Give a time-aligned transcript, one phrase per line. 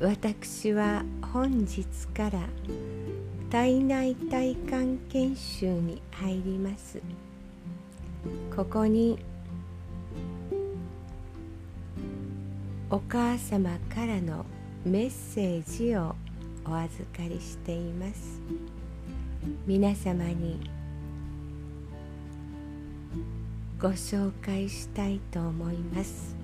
[0.00, 1.84] 私は本日
[2.14, 2.38] から
[3.50, 7.02] 体内体感研修に入ります。
[8.54, 9.18] ここに
[12.88, 14.46] お母様からの
[14.84, 16.14] メッセージを
[16.64, 18.40] お預かりしています。
[19.66, 20.60] 皆様に
[23.80, 26.37] ご紹介したいと思います。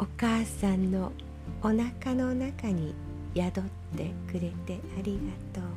[0.00, 1.12] お母さんの
[1.62, 2.94] お腹の中に
[3.36, 3.62] 宿っ
[3.94, 5.20] てくれてあり
[5.52, 5.70] がとう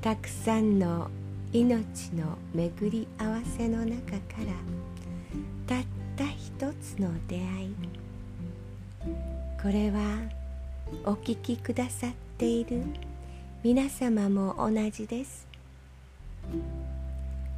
[0.00, 1.10] たくさんの
[1.52, 4.16] 命の巡り合わせの中か
[5.68, 5.84] らたっ
[6.16, 7.74] た一つの出会い
[9.62, 10.22] これは
[11.04, 12.82] お聞きくださっている
[13.62, 15.46] 皆様も同じです。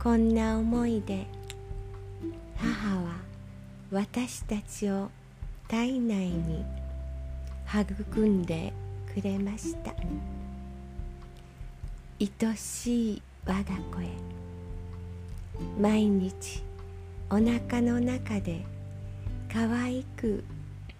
[0.02, 1.24] こんな思いで
[2.56, 3.13] 母は
[3.94, 5.08] 私たちを
[5.68, 6.64] 体内に
[7.72, 8.72] 育んで
[9.14, 9.94] くれました。
[12.18, 14.08] 愛しい我が子へ。
[15.80, 16.64] 毎日
[17.30, 18.64] おなかの中で
[19.48, 20.42] 可愛く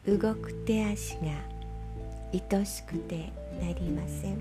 [0.06, 1.32] 動く手足が
[2.32, 4.40] 愛しくてなりません。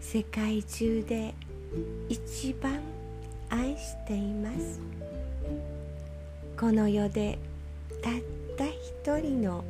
[0.00, 1.34] 世界中で
[2.08, 2.80] 一番
[3.50, 4.80] 愛しています。
[6.62, 7.40] この世で
[8.00, 8.12] たっ
[8.56, 9.64] た一人の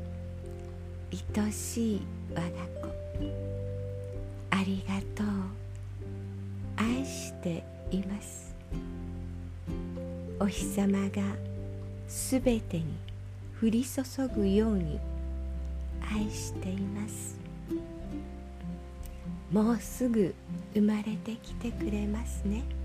[1.35, 2.01] 愛しい
[2.35, 2.89] 我が子。
[4.51, 5.27] ありがとう。
[6.77, 8.55] 愛しています。
[10.39, 11.23] お日様が
[12.09, 12.85] すべてに
[13.63, 15.01] 降り注ぐように
[16.15, 17.39] 愛しています。
[19.51, 20.35] もうすぐ
[20.75, 22.82] 生まれてきてくれますね。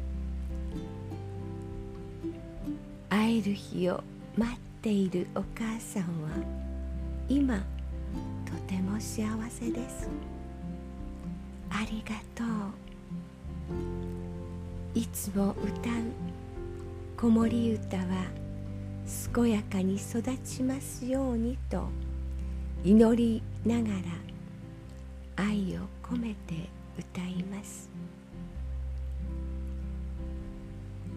[3.27, 4.01] 会える日を
[4.37, 6.29] 待っているお母さんは
[7.27, 7.57] 今
[8.45, 10.09] とても幸せです。
[11.69, 12.47] ありがとう。
[14.97, 15.93] いつも歌う
[17.17, 18.03] 子守歌は
[19.33, 21.89] 健やかに育ちますようにと
[22.85, 23.89] 祈りなが
[25.35, 27.89] ら愛を込めて歌います。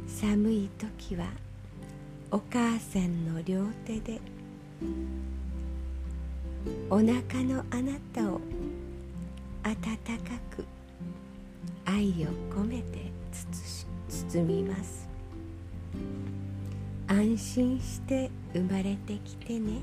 [0.09, 1.27] 寒い時は
[2.33, 4.21] お母さんの両手で
[6.89, 8.41] お腹のあなたを
[9.65, 10.65] 温かく
[11.85, 13.11] 愛を込めて
[14.09, 15.09] 包みます。
[17.09, 19.81] 安心して生まれてきてね。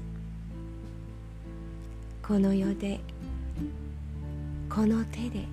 [2.26, 3.02] この世で
[4.70, 5.46] この手で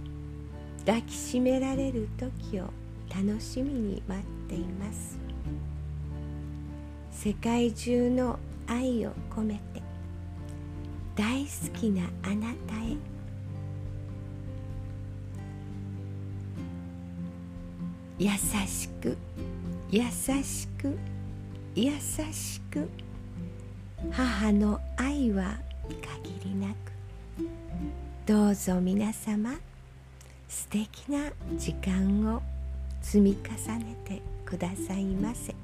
[0.87, 2.71] 抱きしめられる時を
[3.11, 5.24] 楽しみに待っています。
[7.15, 9.83] 世界中の愛を込めて
[11.17, 12.97] 大好きなあなたへ
[18.19, 18.29] 優
[18.67, 19.17] しく
[19.91, 20.03] 優
[20.43, 20.99] しく
[21.75, 21.93] 優
[22.33, 22.89] しく
[24.11, 25.59] 母の愛は
[25.89, 26.77] 限りなく
[28.27, 29.55] どうぞ皆様
[30.49, 32.43] 素敵な時間を
[33.01, 35.64] 積み重ねてくださいませ。